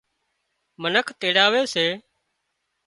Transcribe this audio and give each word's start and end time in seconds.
منک 0.81 1.07
تيڙاوي 1.19 1.61
سي 1.73 1.87